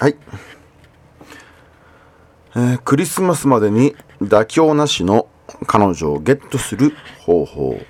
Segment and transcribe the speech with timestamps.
[0.00, 0.16] はい、
[2.56, 5.28] えークリスマスまでに妥協なしの
[5.66, 7.80] 彼女をゲットする方法。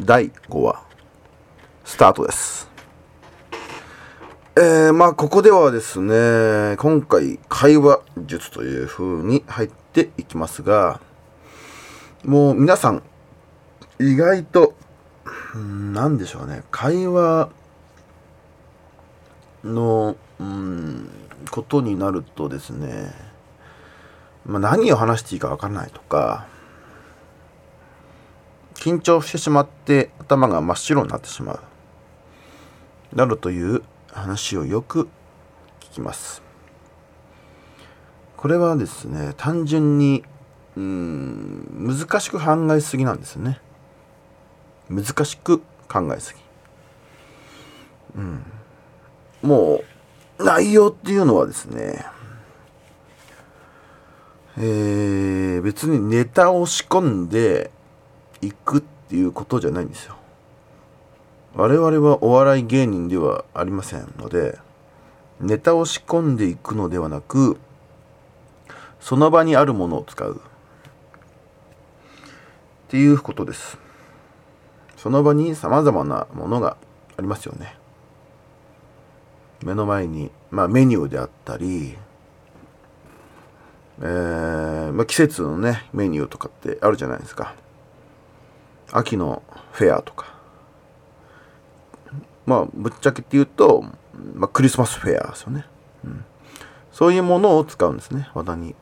[0.00, 0.82] 第5話。
[1.84, 2.68] スタートです。
[4.56, 11.00] えー、まあここではですね今回会話術という風に入っていきますが
[12.24, 13.04] もう皆さん
[14.00, 14.74] 意外と
[15.54, 16.62] うんなんでしょうね。
[16.70, 17.50] 会話
[19.64, 21.10] のうん
[21.50, 23.12] ことになるとですね、
[24.44, 26.46] まあ、何を話していいか分からないとか
[28.74, 31.60] 緊張してしまって頭が真っ白になってしまう
[33.16, 33.82] などという
[34.12, 35.08] 話をよく
[35.80, 36.42] 聞きます。
[38.36, 40.24] これはですね単純に
[40.76, 43.60] うん難しく考えすぎなんですね。
[44.88, 46.40] 難しく考えすぎ。
[48.16, 48.44] うん。
[49.42, 49.82] も
[50.38, 52.04] う内容っていうのはですね
[54.60, 57.70] えー、別にネタを仕込んで
[58.40, 60.16] いくっていうことじゃないんですよ。
[61.54, 64.58] 我々はお笑い芸人ではありませんので
[65.40, 67.56] ネタを仕込んでいくのではなく
[69.00, 70.40] その場にあるものを使う。
[72.88, 73.78] っていうことです。
[74.96, 76.76] その場に様々なものが
[77.16, 77.77] ありますよね。
[79.62, 81.96] 目の前に、まあ、メニューであったり、
[84.00, 87.54] えーまあ、季節のねメニューとかってあるじゃないですか。
[88.92, 89.42] 秋の
[89.72, 90.34] フェアとか。
[92.46, 93.84] まあぶっちゃけって言うと、
[94.34, 95.66] まあ、クリスマスフェアですよね、
[96.04, 96.24] うん、
[96.92, 98.74] そういうものを使うんですね話題に。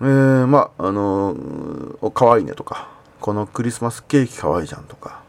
[0.00, 2.88] えー、まああのー、かわいいねとか。
[3.20, 5.22] このクリスマスケーキかわいいじゃんとか。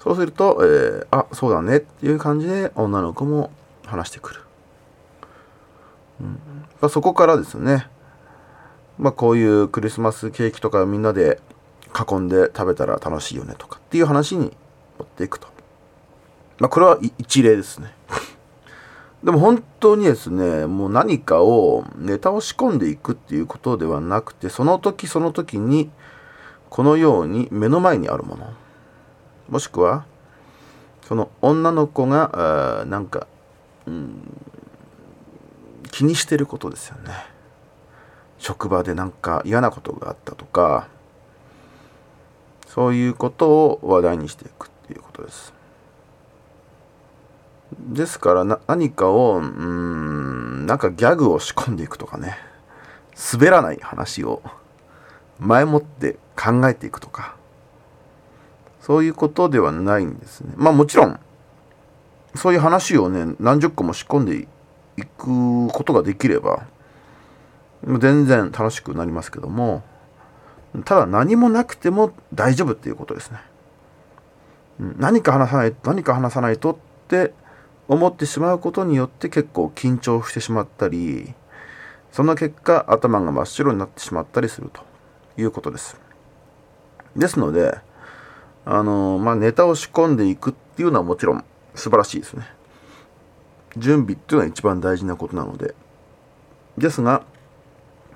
[0.00, 1.76] そうすると、えー、あそうだね。
[1.76, 3.50] っていう感じで女の子も
[3.84, 4.40] 話してくる、
[6.20, 6.26] うん。
[6.80, 7.86] まあ、そこからですね。
[8.98, 11.40] まあこういうクリスマスケーキとかみんなで
[11.88, 14.52] 囲んで食べたら楽しいよねとかっていう話に
[14.98, 15.48] 持っていくと。
[16.58, 17.92] まあこれは一例ですね。
[19.22, 25.90] でも本当にですねもう何かをネタを仕込んでいくっていうことではなくてその時その時に
[26.70, 28.46] このように目の前にあるもの。
[29.50, 30.04] もしくは
[31.02, 33.26] その女の子がなんか、
[33.86, 34.22] うん、
[35.90, 37.12] 気にしてることですよね。
[38.38, 40.88] 職場でなんか嫌なことがあったとか
[42.66, 45.52] そういうことを話題にしていくっていうことです。
[47.78, 52.38] ですからな何かをうんなんかギャグを仕込んでいくとかね。
[53.32, 54.42] 滑らない話を
[55.38, 57.39] 前もって考えていくとか。
[58.80, 60.52] そういうことではないんですね。
[60.56, 61.20] まあもちろん
[62.34, 64.48] そういう話をね何十個も仕込んで
[64.96, 66.66] いくことができれば
[67.84, 69.82] 全然楽しくなりますけども
[70.84, 73.40] ただ何もなくても大丈夫っていうことですね。
[74.78, 76.76] 何か話さない何か話さないとっ
[77.08, 77.34] て
[77.88, 81.34] 思ってしまうことによって結構緊張してしまったり
[82.12, 84.82] その結果頭が真っ白になってしまったりすると
[85.36, 86.00] いうことです。
[87.16, 87.78] ですので
[88.64, 91.44] あのまあネタを仕込んでいくっていうのはもちろん
[91.74, 92.46] 素晴らしいですね。
[93.76, 95.74] 準備っていうのは一番大事なことなので。
[96.78, 97.22] ですが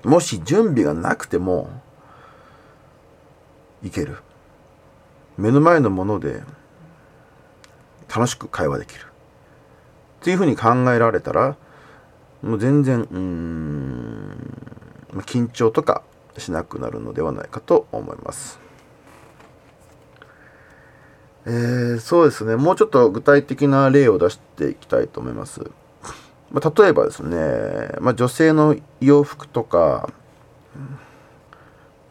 [0.03, 1.69] もし準備がなくても
[3.83, 4.17] いける。
[5.37, 6.43] 目の前のもので
[8.13, 9.01] 楽しく会話できる。
[10.21, 11.55] っていうふうに考えられたら
[12.41, 14.55] もう全然うん
[15.21, 16.03] 緊張とか
[16.37, 18.64] しなくなるのではないかと思います。
[21.47, 22.55] えー、そうですね。
[22.55, 25.61] もうちょっと具体的な例を出していきたいと思います。
[26.51, 30.09] まあ、例えばですね、まあ、女性の洋服とか、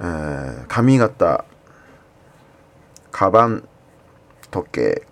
[0.01, 1.45] えー、髪型
[3.11, 3.69] カバン
[4.51, 5.07] 時計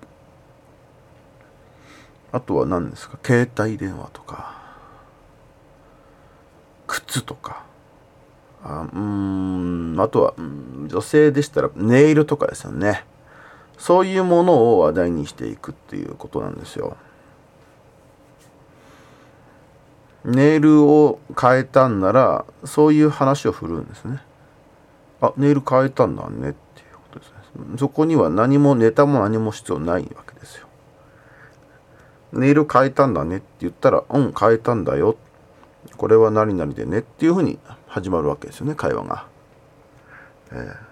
[2.32, 3.18] あとは何ですか？
[3.24, 4.60] 携帯電話とか
[6.86, 7.64] 靴とか
[8.64, 13.04] あうんあとは女性でしたらネイルとかですよね。
[13.78, 16.96] そういうものを話題にしていくっていうことなんですよ
[20.24, 24.20] ネイルを変えたんならそういう話を振るんですね
[25.20, 27.34] あネイル変えたんだねっていうことですね
[27.78, 30.68] そこには何もネタも何も必要ないわけですよ
[32.32, 35.16] ネイル変えたんだねって言ったら、うん、変えたんだよ。
[35.96, 39.26] これは何々でねっていうふうに始まるわけですよね、会話が。
[40.52, 40.91] え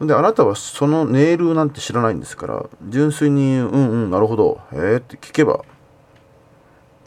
[0.00, 5.64] であなたはそのネイルなんて知らないんですから純粋に「うんうんなるほどへえ」って聞けば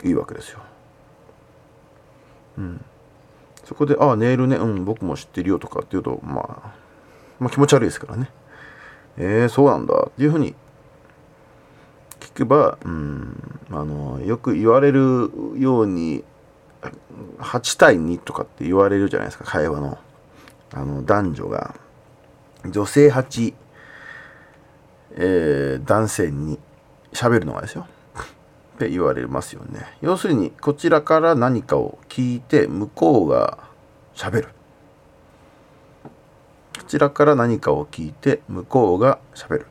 [0.04, 0.60] いいわけですよ。
[2.58, 2.84] うん、
[3.64, 6.74] そこで「ああネイルねうん僕も知ってるよ」とかって言うと、まあ、
[7.40, 8.30] まあ気持ち悪いですからね。
[9.18, 10.56] えー、そうなんだっていうふうに
[12.20, 16.24] 聞けば、うん、あのよく言われるように
[17.40, 19.98] 8対2とかって言われるじゃないですか会話の
[20.74, 21.76] あの男女が
[22.66, 23.54] 女性8、
[25.16, 26.60] えー、男性に。
[27.14, 27.88] 喋るのがですよ。
[28.76, 29.98] って言われますよね。
[30.02, 33.58] 要するにこちらから何かを聞いて向こうが
[34.16, 34.48] 喋る。
[36.78, 39.66] こちらから何かを聞いて向こうが喋る。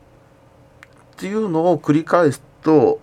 [1.13, 2.99] っていうのを繰り返すと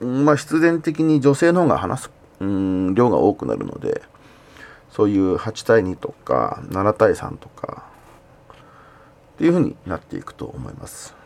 [0.00, 2.10] まあ必然的に女性の方が話す。
[2.40, 4.02] うん量が多くなるので
[4.90, 7.84] そういう8対2とか7対3とか
[9.42, 11.16] っていうふうになっていくと思います。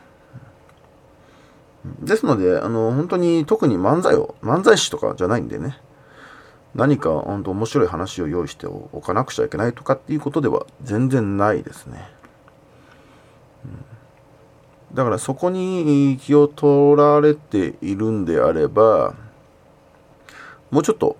[2.00, 5.78] ですので、あの、本当に特に漫才を、漫才師とかじゃないんでね、
[6.74, 12.08] 何か本当面白い話を用意しておかなくちゃいけないとかっていうことでは全然ないですね。
[14.94, 19.14] だからそこに気を取られているんであれば、
[20.70, 21.18] もうちょっと、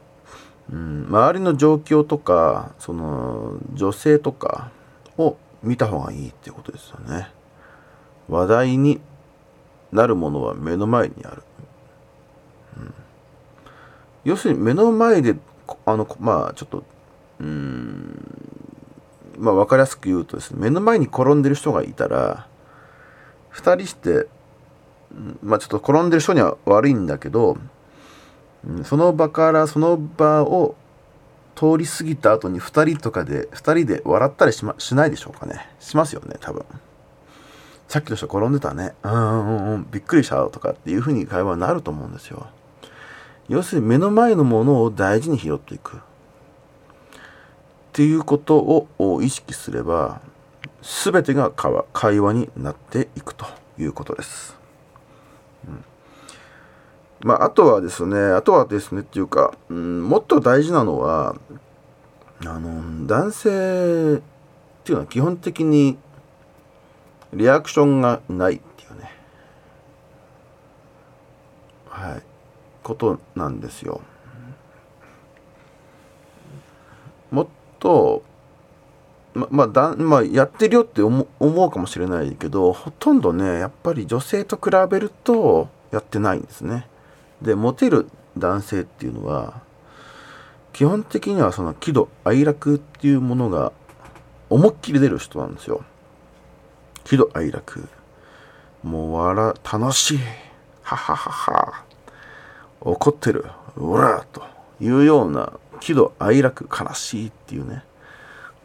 [0.73, 4.71] うん、周りの状況とか、その女性とか
[5.19, 5.37] を
[5.67, 7.29] 見た方がいいってことですよね。
[8.29, 9.01] 話題に
[9.93, 11.43] なるものは目の前にある。
[12.79, 12.95] うん、
[14.25, 15.37] 要するに目の前で、
[15.85, 16.85] あの、まあちょっと、
[17.41, 18.19] うん、
[19.39, 22.47] まあ分かりやすく言うとですね、目の前に転んでる人がいたら、
[23.53, 24.29] 2人して、
[25.43, 27.57] まあちょっと転んでる人には悪いんだけど、
[28.85, 30.75] その場からその場を
[31.57, 35.69] 通り過ぎた後に2人とかで2人で笑ったりし,、ま、しないでしょうかね。
[35.81, 36.65] しますよね多分。
[37.89, 38.95] さっきの人転んでたね。
[39.03, 42.47] うんうんうんびっくりしたとかっていう風に会話になると思うんですよ。
[43.49, 45.97] 要するに目の前のものを大事に拾っていく。
[45.97, 46.01] っ
[47.93, 50.21] ていうことを意識すれば
[50.83, 53.47] 全てが会話になっていくと
[53.79, 54.56] いうことです、
[57.21, 61.37] まあ、あとはですね、あとはですねっていうか、うん、もっと大事なのは、
[62.45, 63.53] あの、男性っ
[64.85, 65.99] ていうのは基本的に
[67.33, 69.11] リアクションがないっていうね、
[71.89, 72.23] はい、
[72.83, 74.01] ことなんですよ。
[77.31, 77.47] もっ
[77.81, 78.23] と、
[79.35, 86.87] ままあだまあ、やってるよって思うかもしれないけどほとんどねやっぱり女性と比べるとやってないんですね。
[87.47, 89.63] でモテる男性っていうのは
[90.73, 93.73] 基本的にはその喜怒哀楽っていうものが
[94.51, 95.83] 思いっきり出る人なんですよ。
[97.05, 97.89] 喜怒哀楽。
[98.83, 100.19] もう笑楽しい。
[100.83, 101.85] はははは
[102.81, 103.47] 怒ってる。
[103.77, 104.43] うらと。
[104.79, 107.83] いうような喜怒哀楽悲しいっていうね。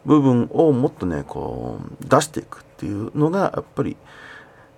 [0.04, 3.96] 部分をもっとねこう出していくっていうのがやっぱり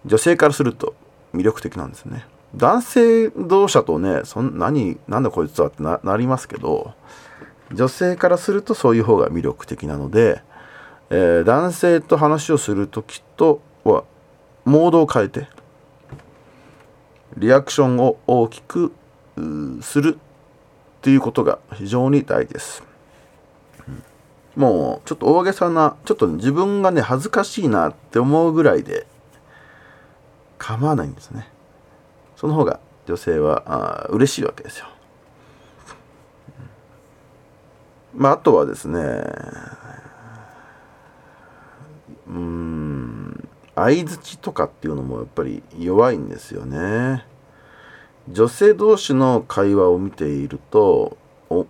[0.07, 0.95] 女性からすると
[1.35, 2.27] 魅力的なんですね。
[2.57, 6.95] 男性同士だとね、そん何、なんだこいつはってなりますけど、
[7.73, 10.43] 女性からするとそういう方が魅力的なので、
[11.11, 14.05] えー、男性と話をするときとは、
[14.65, 15.49] モードを変えて、
[17.37, 18.93] リアクションを大きく
[19.83, 22.83] するっていうことが非常に大事です。
[24.55, 29.07] もうちょっと大げさな、ちょっと自分がね、恥ずかしいなって思うぐらいで
[30.59, 31.49] 構わないんですね。
[32.37, 34.87] その方が女性はあ嬉しいわけですよ。
[38.15, 39.01] まあ、あとはですね、
[42.29, 47.27] うん、相づちとかっていうのもやっぱり弱いんですよね。
[48.31, 51.19] 女性同士の会話を見ていると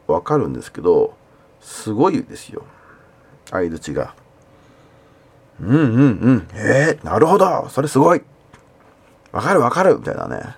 [0.07, 1.15] わかるんですけど、
[1.61, 2.63] すごいですよ。
[3.51, 4.15] 相づちが。
[5.61, 6.49] うんうんうん。
[6.55, 8.23] えー、なるほどそれすごい
[9.35, 10.57] わかるわかるみたいなね。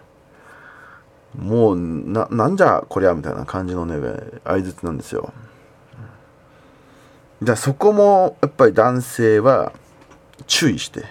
[1.34, 3.94] もうななんじゃこりゃみたいな感じのね
[4.44, 5.32] 相づちなんですよ。
[7.42, 9.72] じゃあそこもやっぱり男性は
[10.46, 11.04] 注意して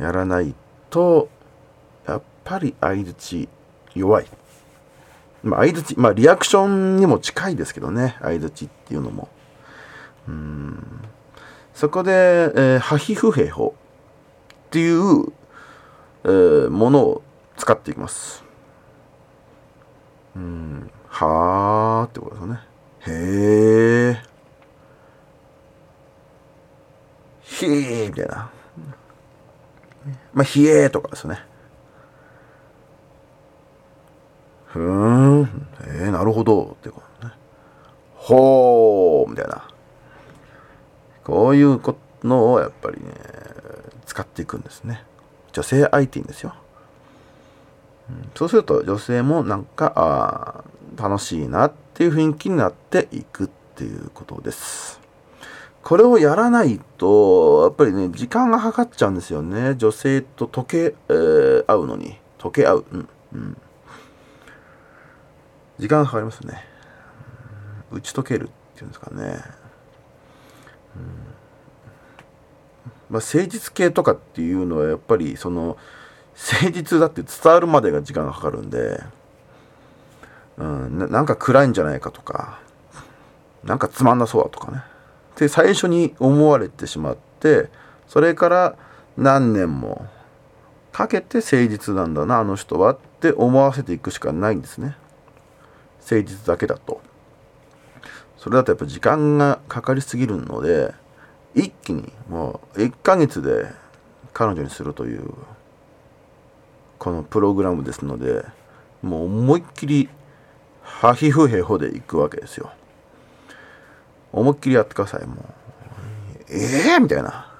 [0.00, 0.54] やらない
[0.88, 1.28] と
[2.06, 3.50] やっぱり相づち
[3.94, 4.26] 弱い。
[5.42, 9.28] まあ相づちまあリアクションにも近いですけどね相づちっていうのも。
[10.26, 11.02] うん。
[11.74, 13.74] そこで、えー、ハヒフヘホ
[14.66, 15.32] っていう、
[16.24, 17.22] えー、ものを
[17.56, 18.44] 使っていきます。
[20.36, 22.60] うん、はーってことですよね。
[23.00, 24.22] へえ。
[27.42, 28.50] ヒーみたいな。
[30.32, 31.38] まあ、ヒエーとかですね。
[34.66, 36.76] ふーん、えー、なるほど。
[36.80, 37.34] ってことね。
[38.14, 39.68] ほーみたいな。
[41.24, 41.80] こういう
[42.24, 43.12] のをやっぱりね、
[44.06, 45.04] 使っていくんですね。
[45.52, 46.54] 女性相手にですよ。
[48.10, 50.64] うん、そうすると女性もなんか、あ
[50.96, 55.00] 楽しいなっていう雰囲気になっていくっていうことです。
[55.82, 59.74] これをやらないと、やっぱりね、時間がかかっちゃうんですよね。
[59.76, 62.16] 女性と溶け、えー、合うのに。
[62.38, 62.84] 溶け合う。
[62.92, 63.08] うん。
[63.32, 63.56] うん。
[65.78, 66.64] 時間がかかりますね。
[67.90, 69.42] 打ち解けるっていうんですかね。
[70.94, 71.31] うん、
[73.12, 75.76] まあ、誠実系とかっていうのはやっぱりその
[76.34, 79.00] 誠実だって伝わるまでが時間がかかるんで、
[80.56, 82.58] うん、なんか暗いんじゃないかとか
[83.64, 84.82] なんかつまんなそうだとかね。
[85.36, 87.68] で最初に思われてしまって
[88.08, 88.76] それから
[89.18, 90.06] 何年も
[90.90, 94.96] かけて誠実なんだなあの人はって思わせていくしかないんですね。
[96.00, 97.02] 誠実だけだと。
[98.38, 100.94] それだとやっぱ時間がかかりすぎるので
[101.54, 103.66] 一気にもう1ヶ月で
[104.32, 105.30] 彼女にするという
[106.98, 108.44] このプログラムですので
[109.02, 110.08] もう思いっきり
[110.82, 112.70] ハヒフヘホでいくわけですよ。
[114.32, 115.38] 思いっきりやってくださいもう。
[116.48, 117.52] ええー、みたいな。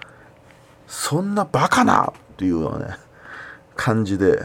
[0.87, 2.97] そんなバカなっていうようなね
[3.75, 4.43] 感じで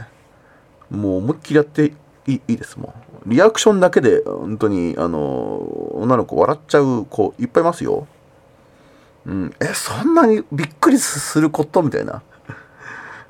[0.89, 1.93] もう思いっきりやって
[2.25, 2.93] いいいですも
[3.25, 3.29] う。
[3.29, 5.57] リアクションだけで本当にあの
[5.93, 8.07] 女の子笑っちゃう子いっぱいいますよ。
[9.27, 9.55] うん。
[9.59, 12.23] えそんなにびっくりすることみたいな。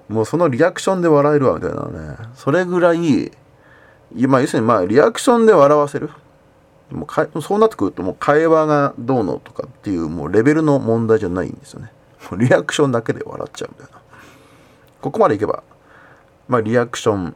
[0.08, 2.16] もうそのリアクションで笑えるわみたいなね。
[2.36, 3.32] それぐらい
[4.28, 6.10] まあ要するにまあリアクションで笑わせる。
[6.92, 11.92] もうかそうなってくるともう会話がどうのとかっていうもうレベルの問題じゃないんですよね。
[12.32, 14.00] もうリアクションだけで笑っちゃうみたいな。
[15.02, 15.64] ここまでいけば
[16.48, 17.36] まあリアクション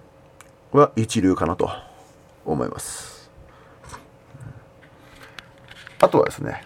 [0.72, 1.70] は一流かなと
[2.46, 3.30] 思います。
[6.00, 6.64] あとはですね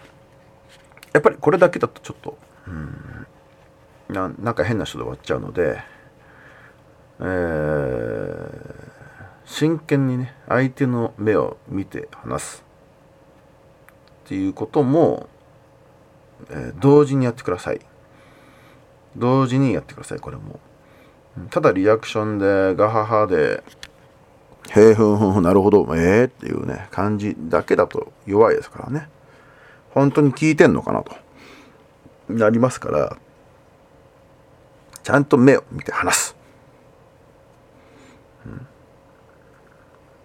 [1.16, 3.28] やっぱりこれだけだとちょっとうん
[4.10, 5.82] ななんか変な人で終わっちゃうので
[7.20, 8.50] えー、
[9.46, 12.66] 真剣にね相手の目を見て話す。
[14.26, 15.30] っていうことも、
[16.50, 17.80] えー、同時にやってください。
[19.16, 20.60] 同時にやってくださいこれも。
[21.50, 23.64] ただリアクションでガハハで
[24.72, 29.10] 「へえふんふんふんなるほどええー、っていうね感じだけだと弱いですからね。
[29.96, 31.16] 本当に聞いてんのかなと。
[32.30, 33.18] なりますから
[35.04, 36.36] ちゃんと目を見て話す、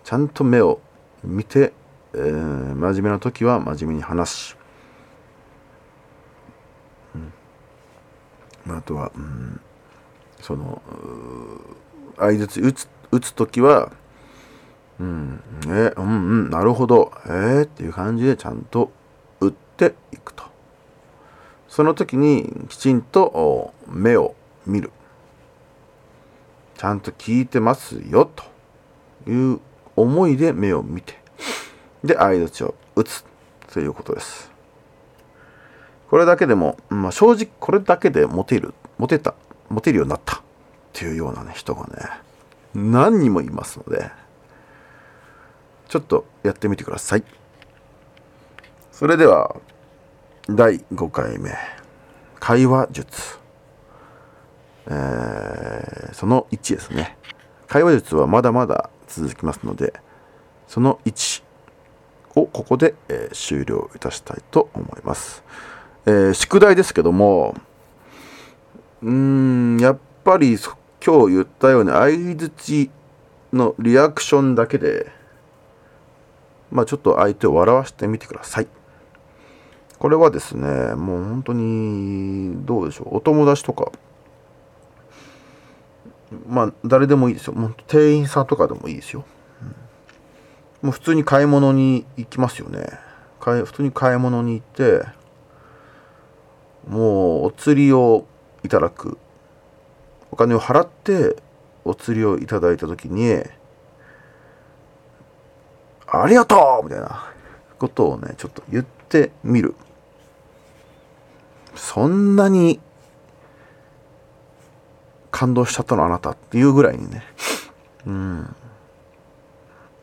[0.03, 0.81] ちゃんと目を
[1.23, 1.75] 見て、
[2.15, 4.57] えー、真面目な時は真面目に話し、
[8.67, 9.61] うん、あとは、うん、
[10.41, 10.81] その
[12.17, 13.93] 相づち打つ打つ時は
[14.99, 16.09] うん、えうんう
[16.47, 17.13] んなるほど。
[17.27, 18.93] えー、っていう感じでちゃんと
[19.87, 20.45] 打っていくと。
[21.69, 24.35] その時にきちんと目を
[24.67, 24.91] 見る。
[26.77, 28.31] ちゃんと聞いてますよ
[29.25, 29.61] という
[29.97, 31.19] 思いで目を見て。
[32.05, 33.25] で相づちを打つ
[33.73, 34.51] ということです。
[36.09, 39.35] これだけでも、まあ、正直これだけでモテるモテた
[39.69, 40.37] モテるようになった。
[40.37, 40.43] っ
[40.93, 42.11] ていうようなね人がね
[42.75, 44.11] 何人もいますので
[45.89, 47.25] ちょっとやってみてください。
[49.01, 49.57] それでは
[50.47, 51.53] 第5回目
[52.39, 53.39] 会話術。
[54.89, 57.17] えー、その1ですね。
[57.67, 59.95] 会話術はまだまだ続きますので
[60.69, 61.43] その1
[62.35, 65.45] をここで、えー、終了いたしたいと思います、
[66.05, 67.55] えー、宿題ですけども
[69.03, 70.59] うんやっぱり
[71.03, 72.91] 今日言ったように相づち
[73.55, 75.11] のリアクションだけで
[76.71, 78.69] まあちょっと相手を笑わせてみてください。
[80.01, 83.93] これはですねもう本当にどうでしょうお友達とか
[86.49, 87.53] まあ誰でもいいですよ。
[87.53, 89.25] もう店員さんとかでもいいですよ、
[89.63, 89.69] うん、
[90.87, 92.89] もう普通に買い物に行きますよね。
[93.41, 95.05] 買い普通に買い物に行って
[96.89, 98.27] もうお釣りを
[98.63, 99.19] いただく。
[100.31, 101.37] お金を払って
[101.85, 103.43] お釣りをいただいた時に
[106.07, 107.31] ありがとうみたいな
[107.79, 109.75] ことをねちょっと言ってみる。
[111.81, 112.79] そんなに
[115.31, 117.25] 感動しちゃったのあなたっていうぐらいにね、
[118.07, 118.55] うん、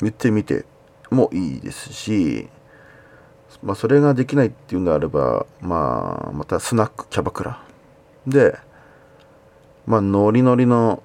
[0.01, 0.65] 言ってみて
[1.11, 2.49] もいいですし、
[3.61, 7.63] まあ、それができないっていうんであれば、まあ、またスナックキャバクラ
[8.25, 8.57] で、
[9.85, 11.03] まあ、ノリノリの、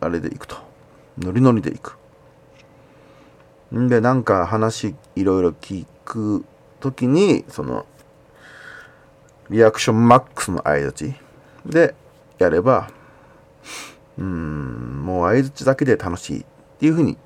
[0.00, 0.56] あれでいくと。
[1.18, 1.98] ノリノリでいく。
[3.74, 6.44] んで、なんか話いろいろ聞く
[6.80, 7.84] ときに、その、
[9.50, 11.14] リアクションマックスの相づち
[11.66, 11.94] で
[12.38, 12.90] やれば、
[14.18, 16.44] うん、もう相づちだけで楽しいっ
[16.78, 17.16] ていう風に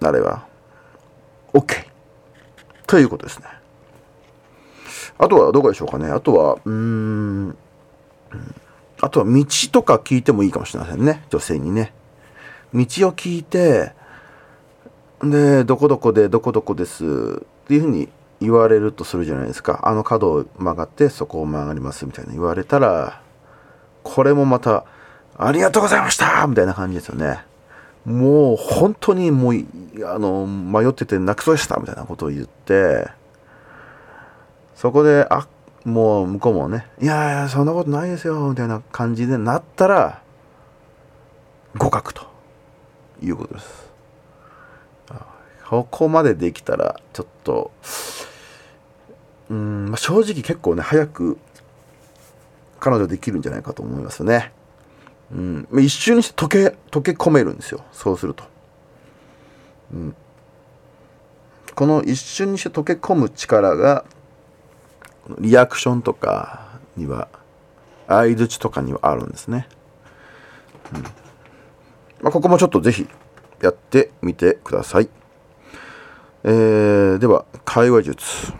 [0.00, 0.46] なれば、
[1.52, 1.86] OK!
[2.86, 3.46] ということですね。
[5.18, 6.08] あとはどこでしょうかね。
[6.08, 7.56] あとは、うん、
[9.00, 11.24] あとは道とか聞いてもいいかもしれませんね。
[11.30, 11.92] 女性にね。
[12.72, 13.92] 道を聞いて、
[15.22, 18.08] で、どこどこでどこどこですっていうふうに
[18.40, 19.80] 言われるとするじゃないですか。
[19.82, 23.20] あの角を曲がってそこを曲がりますみたいな言われたら、
[24.02, 24.84] これもまた、
[25.36, 27.44] ありがとうございましたみたいな感じですよね。
[28.04, 29.54] もう本当にもう、
[30.06, 33.08] あの、迷ってて泣くそうでしたみたいなことを言って、
[34.74, 35.46] そこで、あ、
[35.84, 40.22] もう向こうもね、いやいや、そんなことないですよみたいな感じでなったら、
[41.74, 42.26] 互角と
[43.22, 43.87] いうことです。
[45.68, 47.70] ここまでできたら、ちょっと、
[49.50, 51.36] うん、まあ、正直結構ね、早く
[52.80, 54.52] 彼女できるんじゃないかと思いますよね。
[55.30, 57.84] うん、一瞬にして溶け、溶け込めるんですよ。
[57.92, 58.44] そうすると。
[59.92, 60.16] うん、
[61.74, 64.06] この一瞬にして溶け込む力が、
[65.38, 67.28] リアクションとかには、
[68.06, 69.68] 相づちとかにはあるんですね。
[70.94, 71.02] うん
[72.22, 73.06] まあ、ここもちょっとぜひ
[73.60, 75.10] やってみてください。
[76.44, 78.52] えー、では、会話術、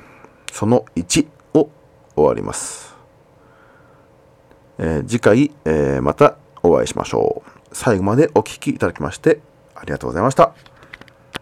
[0.52, 1.70] その1を
[2.14, 2.96] 終わります。
[4.78, 7.58] えー、次回、えー、またお会いしましょう。
[7.72, 9.40] 最後までお聴きいただきまして
[9.74, 10.54] ありがとうございました。